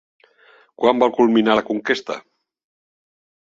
Quan 0.83 1.03
va 1.03 1.09
culminar 1.17 1.59
la 1.59 1.65
conquesta? 1.67 2.17